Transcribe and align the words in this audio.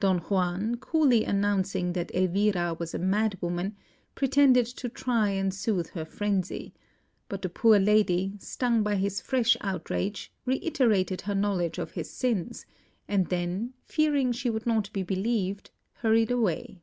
Don 0.00 0.18
Juan, 0.18 0.78
coolly 0.78 1.22
announcing 1.22 1.92
that 1.92 2.12
Elvira 2.12 2.74
was 2.76 2.92
a 2.92 2.98
mad 2.98 3.38
woman, 3.40 3.76
pretended 4.16 4.66
to 4.66 4.88
try 4.88 5.28
and 5.28 5.54
soothe 5.54 5.90
her 5.90 6.04
frenzy; 6.04 6.74
but 7.28 7.40
the 7.40 7.48
poor 7.48 7.78
lady, 7.78 8.32
stung 8.40 8.82
by 8.82 8.96
this 8.96 9.20
fresh 9.20 9.56
outrage, 9.60 10.32
reiterated 10.44 11.20
her 11.20 11.36
knowledge 11.36 11.78
of 11.78 11.92
his 11.92 12.10
sins, 12.10 12.66
and 13.06 13.28
then, 13.28 13.74
fearing 13.84 14.32
she 14.32 14.50
would 14.50 14.66
not 14.66 14.92
be 14.92 15.04
believed, 15.04 15.70
hurried 15.98 16.32
away. 16.32 16.82